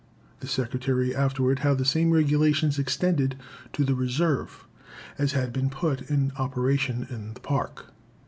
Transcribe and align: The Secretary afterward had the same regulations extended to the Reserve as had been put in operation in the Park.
The 0.39 0.47
Secretary 0.47 1.15
afterward 1.15 1.59
had 1.59 1.77
the 1.77 1.85
same 1.85 2.09
regulations 2.09 2.79
extended 2.79 3.35
to 3.73 3.83
the 3.83 3.93
Reserve 3.93 4.65
as 5.19 5.33
had 5.33 5.53
been 5.53 5.69
put 5.69 6.01
in 6.09 6.31
operation 6.37 7.05
in 7.11 7.35
the 7.35 7.39
Park. 7.39 7.93